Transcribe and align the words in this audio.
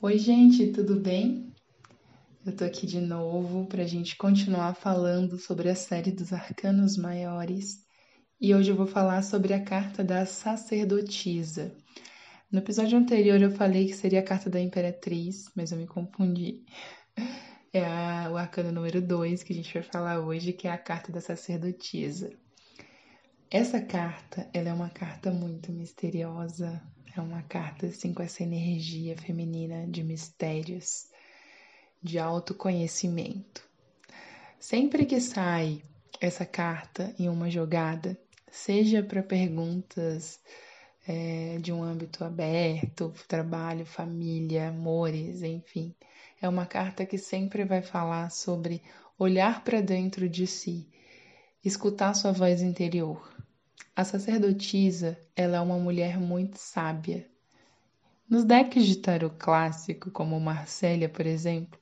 Oi, 0.00 0.16
gente, 0.16 0.68
tudo 0.68 0.94
bem? 0.94 1.52
Eu 2.46 2.54
tô 2.54 2.64
aqui 2.64 2.86
de 2.86 3.00
novo 3.00 3.66
para 3.66 3.82
a 3.82 3.86
gente 3.86 4.16
continuar 4.16 4.72
falando 4.76 5.36
sobre 5.36 5.68
a 5.68 5.74
série 5.74 6.12
dos 6.12 6.32
arcanos 6.32 6.96
maiores 6.96 7.84
e 8.40 8.54
hoje 8.54 8.70
eu 8.70 8.76
vou 8.76 8.86
falar 8.86 9.22
sobre 9.22 9.52
a 9.52 9.60
carta 9.60 10.04
da 10.04 10.24
sacerdotisa. 10.24 11.74
No 12.48 12.60
episódio 12.60 12.96
anterior 12.96 13.42
eu 13.42 13.50
falei 13.50 13.88
que 13.88 13.92
seria 13.92 14.20
a 14.20 14.24
carta 14.24 14.48
da 14.48 14.60
imperatriz, 14.60 15.50
mas 15.56 15.72
eu 15.72 15.78
me 15.78 15.86
confundi. 15.86 16.64
É 17.70 17.84
a, 17.84 18.30
o 18.30 18.36
arcano 18.38 18.72
número 18.72 19.02
2 19.02 19.42
que 19.42 19.52
a 19.52 19.56
gente 19.56 19.74
vai 19.74 19.82
falar 19.82 20.20
hoje, 20.20 20.54
que 20.54 20.66
é 20.66 20.70
a 20.70 20.78
carta 20.78 21.12
da 21.12 21.20
sacerdotisa. 21.20 22.30
Essa 23.50 23.78
carta, 23.78 24.48
ela 24.54 24.70
é 24.70 24.72
uma 24.72 24.88
carta 24.88 25.30
muito 25.30 25.70
misteriosa, 25.70 26.80
é 27.16 27.20
uma 27.20 27.42
carta 27.42 27.86
assim 27.86 28.12
com 28.12 28.22
essa 28.22 28.42
energia 28.42 29.16
feminina 29.16 29.86
de 29.86 30.02
mistérios, 30.02 31.06
de 32.02 32.18
autoconhecimento. 32.18 33.66
Sempre 34.58 35.06
que 35.06 35.20
sai 35.20 35.82
essa 36.20 36.44
carta 36.44 37.14
em 37.18 37.28
uma 37.28 37.50
jogada, 37.50 38.18
seja 38.50 39.02
para 39.02 39.22
perguntas 39.22 40.40
é, 41.06 41.58
de 41.60 41.72
um 41.72 41.82
âmbito 41.82 42.24
aberto, 42.24 43.12
trabalho, 43.26 43.86
família, 43.86 44.68
amores, 44.68 45.42
enfim, 45.42 45.94
é 46.40 46.48
uma 46.48 46.66
carta 46.66 47.06
que 47.06 47.18
sempre 47.18 47.64
vai 47.64 47.82
falar 47.82 48.30
sobre 48.30 48.82
olhar 49.18 49.64
para 49.64 49.80
dentro 49.80 50.28
de 50.28 50.46
si, 50.46 50.86
escutar 51.64 52.14
sua 52.14 52.32
voz 52.32 52.62
interior. 52.62 53.37
A 53.94 54.04
sacerdotisa, 54.04 55.18
ela 55.34 55.56
é 55.56 55.60
uma 55.60 55.78
mulher 55.78 56.18
muito 56.18 56.56
sábia. 56.56 57.28
Nos 58.28 58.44
decks 58.44 58.86
de 58.86 58.96
tarot 58.96 59.34
clássico, 59.38 60.10
como 60.10 60.38
Marcélia, 60.38 61.08
por 61.08 61.26
exemplo, 61.26 61.78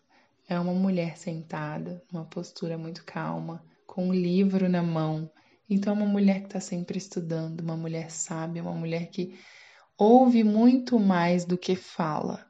é 0.49 0.59
uma 0.59 0.73
mulher 0.73 1.17
sentada, 1.17 2.03
numa 2.13 2.25
postura 2.25 2.79
muito 2.79 3.05
calma, 3.05 3.65
com 3.87 4.09
um 4.09 4.15
livro 4.15 4.69
na 4.69 4.83
mão. 4.83 5.31
Então 5.69 5.93
é 5.93 5.97
uma 5.97 6.07
mulher 6.07 6.41
que 6.41 6.47
está 6.47 6.61
sempre 6.61 6.99
estudando, 6.99 7.61
uma 7.61 7.77
mulher 7.77 8.11
sábia, 8.11 8.63
uma 8.63 8.75
mulher 8.75 9.09
que 9.11 9.37
ouve 9.99 10.45
muito 10.45 10.99
mais 11.01 11.45
do 11.45 11.59
que 11.59 11.75
fala. 11.75 12.47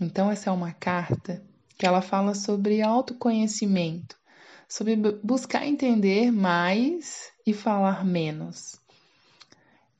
Então 0.00 0.30
essa 0.30 0.50
é 0.50 0.52
uma 0.52 0.72
carta 0.72 1.44
que 1.76 1.86
ela 1.86 2.00
fala 2.00 2.34
sobre 2.34 2.80
autoconhecimento, 2.80 4.16
sobre 4.72 4.96
buscar 4.96 5.66
entender 5.66 6.32
mais 6.32 7.30
e 7.46 7.52
falar 7.52 8.06
menos. 8.06 8.80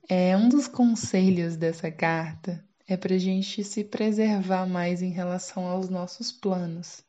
É, 0.08 0.34
um 0.34 0.48
dos 0.48 0.66
conselhos 0.66 1.56
dessa 1.56 1.90
carta 1.90 2.64
é 2.88 2.96
para 2.96 3.14
a 3.14 3.18
gente 3.18 3.62
se 3.64 3.84
preservar 3.84 4.66
mais 4.66 5.02
em 5.02 5.10
relação 5.10 5.66
aos 5.66 5.90
nossos 5.90 6.32
planos. 6.32 7.04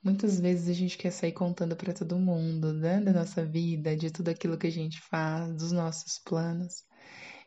Muitas 0.00 0.38
vezes 0.38 0.68
a 0.68 0.72
gente 0.74 0.96
quer 0.96 1.10
sair 1.10 1.32
contando 1.32 1.74
para 1.74 1.92
todo 1.92 2.20
mundo 2.20 2.72
né, 2.72 3.00
da 3.00 3.12
nossa 3.12 3.44
vida, 3.44 3.96
de 3.96 4.12
tudo 4.12 4.28
aquilo 4.28 4.56
que 4.56 4.68
a 4.68 4.72
gente 4.72 5.00
faz, 5.00 5.52
dos 5.56 5.72
nossos 5.72 6.20
planos. 6.20 6.84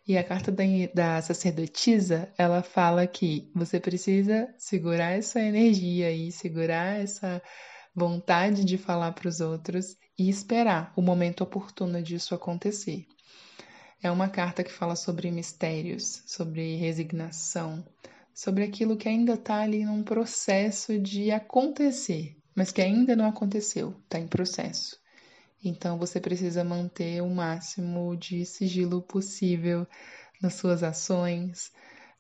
E 0.06 0.18
a 0.18 0.24
carta 0.24 0.52
da, 0.52 0.64
da 0.94 1.22
sacerdotisa, 1.22 2.30
ela 2.38 2.62
fala 2.62 3.08
que 3.08 3.50
você 3.56 3.80
precisa 3.80 4.54
segurar 4.58 5.12
essa 5.12 5.40
energia 5.40 6.08
aí, 6.08 6.30
segurar 6.30 7.00
essa 7.00 7.42
vontade 8.00 8.64
de 8.64 8.78
falar 8.78 9.12
para 9.12 9.28
os 9.28 9.42
outros 9.42 9.98
e 10.18 10.30
esperar 10.30 10.94
o 10.96 11.02
momento 11.02 11.44
oportuno 11.44 12.02
disso 12.02 12.34
acontecer. 12.34 13.06
É 14.02 14.10
uma 14.10 14.30
carta 14.30 14.64
que 14.64 14.72
fala 14.72 14.96
sobre 14.96 15.30
mistérios, 15.30 16.24
sobre 16.26 16.78
resignação, 16.78 17.86
sobre 18.34 18.64
aquilo 18.64 18.96
que 18.96 19.10
ainda 19.10 19.34
está 19.34 19.58
ali 19.62 19.84
num 19.84 20.02
processo 20.02 20.98
de 20.98 21.30
acontecer, 21.30 22.38
mas 22.56 22.72
que 22.72 22.82
ainda 22.82 23.16
não 23.16 23.26
aconteceu, 23.26 23.94
está 24.06 24.18
em 24.18 24.28
processo. 24.28 24.98
Então 25.62 26.00
você 26.00 26.22
precisa 26.22 26.64
manter 26.64 27.22
o 27.22 27.30
máximo 27.30 28.16
de 28.16 28.46
sigilo 28.46 29.02
possível 29.02 29.86
nas 30.42 30.54
suas 30.54 30.82
ações, 30.82 31.74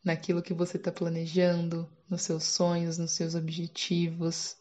naquilo 0.03 0.41
que 0.41 0.53
você 0.53 0.75
está 0.75 0.91
planejando, 0.91 1.89
nos 2.09 2.23
seus 2.23 2.43
sonhos, 2.43 2.97
nos 2.97 3.11
seus 3.11 3.35
objetivos. 3.35 4.58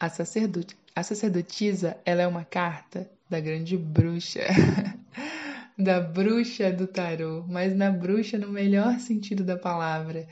A, 0.00 0.08
sacerdot 0.08 0.74
a 0.96 1.02
sacerdotisa, 1.02 1.98
ela 2.06 2.22
é 2.22 2.26
uma 2.26 2.42
carta 2.42 3.10
da 3.28 3.38
grande 3.38 3.76
bruxa, 3.76 4.40
da 5.78 6.00
bruxa 6.00 6.72
do 6.72 6.86
tarô, 6.86 7.44
mas 7.46 7.76
na 7.76 7.90
bruxa 7.90 8.38
no 8.38 8.48
melhor 8.48 8.98
sentido 8.98 9.44
da 9.44 9.58
palavra. 9.58 10.26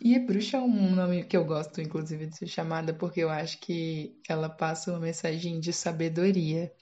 E 0.00 0.16
bruxa 0.20 0.58
é 0.58 0.60
um 0.60 0.94
nome 0.94 1.24
que 1.24 1.36
eu 1.36 1.44
gosto, 1.44 1.80
inclusive, 1.80 2.26
de 2.26 2.36
ser 2.36 2.46
chamada, 2.46 2.94
porque 2.94 3.18
eu 3.18 3.28
acho 3.28 3.58
que 3.58 4.16
ela 4.28 4.48
passa 4.48 4.92
uma 4.92 5.00
mensagem 5.00 5.58
de 5.58 5.72
sabedoria. 5.72 6.72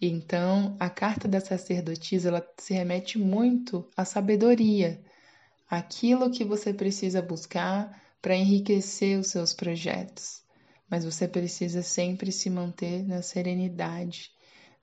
Então, 0.00 0.74
a 0.80 0.88
carta 0.88 1.28
da 1.28 1.38
sacerdotisa, 1.38 2.30
ela 2.30 2.46
se 2.56 2.72
remete 2.72 3.18
muito 3.18 3.86
à 3.94 4.06
sabedoria, 4.06 4.98
aquilo 5.68 6.30
que 6.30 6.46
você 6.46 6.72
precisa 6.72 7.20
buscar 7.20 8.02
para 8.22 8.34
enriquecer 8.34 9.18
os 9.18 9.26
seus 9.26 9.52
projetos 9.52 10.48
mas 10.90 11.04
você 11.04 11.28
precisa 11.28 11.82
sempre 11.82 12.32
se 12.32 12.50
manter 12.50 13.06
na 13.06 13.22
serenidade, 13.22 14.32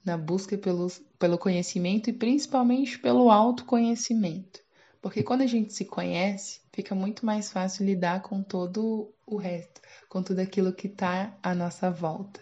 na 0.05 0.17
busca 0.17 0.57
pelo, 0.57 0.87
pelo 1.19 1.37
conhecimento 1.37 2.09
e 2.09 2.13
principalmente 2.13 2.97
pelo 2.97 3.29
autoconhecimento. 3.29 4.61
Porque 5.01 5.21
quando 5.21 5.41
a 5.41 5.47
gente 5.47 5.73
se 5.73 5.85
conhece, 5.85 6.61
fica 6.71 6.95
muito 6.95 7.25
mais 7.25 7.51
fácil 7.51 7.85
lidar 7.85 8.21
com 8.21 8.41
todo 8.41 9.13
o 9.25 9.35
resto, 9.35 9.81
com 10.07 10.23
tudo 10.23 10.39
aquilo 10.39 10.73
que 10.73 10.87
está 10.87 11.37
à 11.43 11.53
nossa 11.53 11.91
volta. 11.91 12.39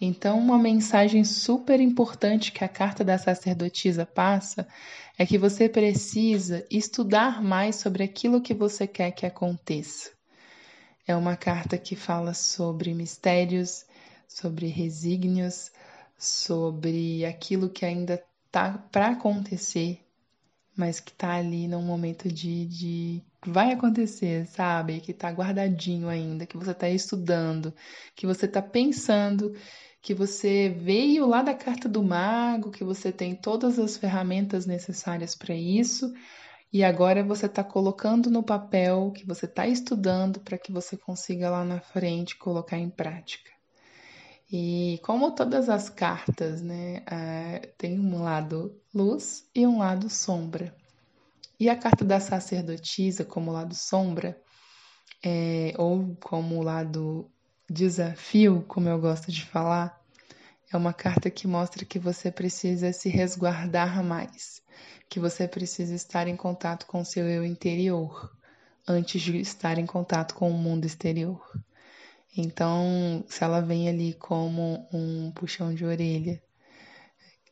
Então, 0.00 0.38
uma 0.38 0.58
mensagem 0.58 1.24
super 1.24 1.80
importante 1.80 2.52
que 2.52 2.64
a 2.64 2.68
carta 2.68 3.04
da 3.04 3.16
sacerdotisa 3.18 4.04
passa 4.04 4.66
é 5.16 5.24
que 5.24 5.38
você 5.38 5.68
precisa 5.68 6.66
estudar 6.70 7.42
mais 7.42 7.76
sobre 7.76 8.02
aquilo 8.02 8.42
que 8.42 8.52
você 8.52 8.86
quer 8.86 9.12
que 9.12 9.24
aconteça. 9.24 10.10
É 11.12 11.16
uma 11.16 11.36
carta 11.36 11.76
que 11.76 11.94
fala 11.94 12.32
sobre 12.32 12.94
mistérios, 12.94 13.84
sobre 14.26 14.68
resígnios, 14.68 15.70
sobre 16.16 17.22
aquilo 17.26 17.68
que 17.68 17.84
ainda 17.84 18.24
tá 18.50 18.78
para 18.90 19.08
acontecer, 19.08 20.00
mas 20.74 21.00
que 21.00 21.12
tá 21.12 21.34
ali 21.34 21.68
num 21.68 21.82
momento 21.82 22.32
de, 22.32 22.64
de 22.64 23.22
vai 23.46 23.72
acontecer, 23.72 24.46
sabe? 24.46 25.00
Que 25.00 25.12
tá 25.12 25.28
guardadinho 25.28 26.08
ainda, 26.08 26.46
que 26.46 26.56
você 26.56 26.72
tá 26.72 26.88
estudando, 26.88 27.74
que 28.16 28.26
você 28.26 28.48
tá 28.48 28.62
pensando, 28.62 29.54
que 30.00 30.14
você 30.14 30.70
veio 30.70 31.26
lá 31.26 31.42
da 31.42 31.52
carta 31.52 31.90
do 31.90 32.02
mago, 32.02 32.70
que 32.70 32.84
você 32.84 33.12
tem 33.12 33.34
todas 33.34 33.78
as 33.78 33.98
ferramentas 33.98 34.64
necessárias 34.64 35.34
para 35.34 35.54
isso, 35.54 36.10
e 36.72 36.82
agora 36.82 37.22
você 37.22 37.46
está 37.46 37.62
colocando 37.62 38.30
no 38.30 38.42
papel 38.42 39.12
que 39.12 39.26
você 39.26 39.44
está 39.44 39.66
estudando 39.66 40.40
para 40.40 40.56
que 40.56 40.72
você 40.72 40.96
consiga 40.96 41.50
lá 41.50 41.64
na 41.64 41.80
frente 41.80 42.36
colocar 42.36 42.78
em 42.78 42.88
prática. 42.88 43.50
E 44.50 44.98
como 45.02 45.34
todas 45.34 45.68
as 45.68 45.88
cartas, 45.88 46.62
né, 46.62 47.02
tem 47.76 47.98
um 47.98 48.22
lado 48.22 48.74
luz 48.94 49.46
e 49.54 49.66
um 49.66 49.78
lado 49.78 50.08
sombra. 50.08 50.74
E 51.60 51.68
a 51.70 51.76
carta 51.76 52.04
da 52.04 52.18
sacerdotisa, 52.18 53.24
como 53.24 53.52
lado 53.52 53.74
sombra, 53.74 54.40
é, 55.22 55.74
ou 55.78 56.16
como 56.20 56.62
lado 56.62 57.30
desafio, 57.70 58.64
como 58.66 58.88
eu 58.88 58.98
gosto 58.98 59.30
de 59.30 59.44
falar, 59.44 60.01
é 60.72 60.76
uma 60.76 60.92
carta 60.92 61.30
que 61.30 61.46
mostra 61.46 61.84
que 61.84 61.98
você 61.98 62.30
precisa 62.30 62.92
se 62.92 63.10
resguardar 63.10 64.02
mais, 64.02 64.62
que 65.08 65.20
você 65.20 65.46
precisa 65.46 65.94
estar 65.94 66.26
em 66.26 66.36
contato 66.36 66.86
com 66.86 67.04
seu 67.04 67.28
eu 67.28 67.44
interior 67.44 68.34
antes 68.88 69.20
de 69.20 69.38
estar 69.38 69.78
em 69.78 69.84
contato 69.84 70.34
com 70.34 70.50
o 70.50 70.56
mundo 70.56 70.86
exterior. 70.86 71.40
Então, 72.34 73.22
se 73.28 73.44
ela 73.44 73.60
vem 73.60 73.88
ali 73.88 74.14
como 74.14 74.88
um 74.90 75.30
puxão 75.32 75.74
de 75.74 75.84
orelha, 75.84 76.42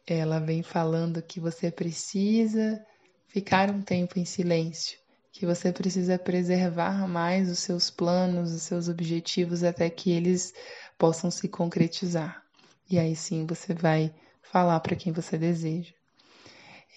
ela 0.07 0.41
vem 0.41 0.63
falando 0.63 1.23
que 1.23 1.39
você 1.39 1.71
precisa 1.71 2.83
ficar 3.29 3.71
um 3.71 3.83
tempo 3.83 4.19
em 4.19 4.25
silêncio, 4.25 4.99
que 5.31 5.45
você 5.45 5.71
precisa 5.71 6.19
preservar 6.19 7.07
mais 7.07 7.51
os 7.51 7.59
seus 7.59 7.91
planos, 7.91 8.53
os 8.53 8.63
seus 8.63 8.89
objetivos 8.89 9.63
até 9.63 9.91
que 9.91 10.11
eles 10.11 10.53
possam 10.99 11.31
se 11.31 11.47
concretizar. 11.47 12.50
E 12.91 12.99
aí 12.99 13.15
sim 13.15 13.47
você 13.47 13.73
vai 13.73 14.13
falar 14.43 14.81
para 14.81 14.97
quem 14.97 15.13
você 15.13 15.39
deseja. 15.39 15.93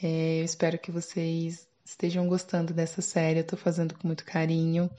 É, 0.01 0.39
eu 0.39 0.43
espero 0.43 0.79
que 0.79 0.91
vocês 0.91 1.67
estejam 1.85 2.27
gostando 2.27 2.73
dessa 2.73 3.01
série. 3.01 3.39
Eu 3.39 3.43
estou 3.43 3.59
fazendo 3.59 3.93
com 3.93 4.07
muito 4.07 4.25
carinho. 4.25 4.89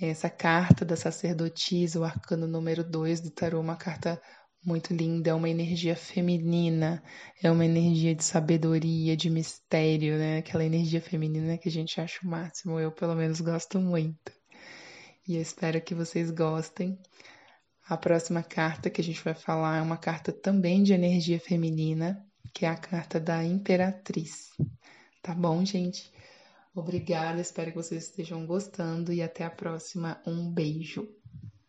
Essa 0.00 0.28
carta 0.28 0.84
da 0.84 0.96
sacerdotisa, 0.96 1.98
o 1.98 2.04
arcano 2.04 2.46
número 2.46 2.84
2 2.84 3.20
do 3.20 3.30
tarô, 3.30 3.58
uma 3.58 3.74
carta 3.74 4.20
muito 4.64 4.92
linda, 4.92 5.30
é 5.30 5.34
uma 5.34 5.48
energia 5.48 5.96
feminina, 5.96 7.02
é 7.42 7.50
uma 7.50 7.64
energia 7.64 8.14
de 8.14 8.22
sabedoria, 8.22 9.16
de 9.16 9.30
mistério, 9.30 10.18
né? 10.18 10.38
Aquela 10.38 10.64
energia 10.64 11.00
feminina 11.00 11.56
que 11.56 11.68
a 11.68 11.72
gente 11.72 12.00
acha 12.00 12.20
o 12.22 12.28
máximo, 12.28 12.78
eu 12.78 12.92
pelo 12.92 13.14
menos 13.14 13.40
gosto 13.40 13.80
muito. 13.80 14.32
e 15.26 15.36
eu 15.36 15.42
espero 15.42 15.80
que 15.80 15.94
vocês 15.94 16.30
gostem. 16.30 16.98
A 17.88 17.96
próxima 17.96 18.42
carta 18.42 18.90
que 18.90 19.00
a 19.00 19.04
gente 19.04 19.24
vai 19.24 19.32
falar 19.32 19.78
é 19.78 19.80
uma 19.80 19.96
carta 19.96 20.30
também 20.30 20.82
de 20.82 20.92
energia 20.92 21.40
feminina, 21.40 22.22
que 22.52 22.66
é 22.66 22.68
a 22.68 22.76
carta 22.76 23.18
da 23.18 23.42
Imperatriz. 23.42 24.50
Tá 25.22 25.34
bom, 25.34 25.64
gente? 25.64 26.12
Obrigada, 26.74 27.40
espero 27.40 27.70
que 27.70 27.76
vocês 27.78 28.04
estejam 28.04 28.44
gostando 28.44 29.10
e 29.10 29.22
até 29.22 29.42
a 29.42 29.50
próxima. 29.50 30.20
Um 30.26 30.52
beijo. 30.52 31.08